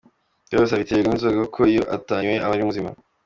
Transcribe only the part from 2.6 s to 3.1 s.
muzima.